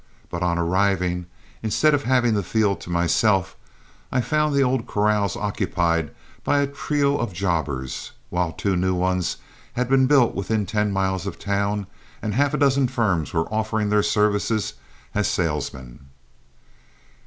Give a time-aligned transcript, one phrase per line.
[0.31, 1.27] But on arriving,
[1.61, 3.55] instead of having the field to myself,
[4.11, 6.09] I found the old corrals occupied
[6.43, 9.37] by a trio of jobbers, while two new ones
[9.73, 11.85] had been built within ten miles of town,
[12.19, 14.73] and half a dozen firms were offering their services
[15.13, 16.07] as salesmen.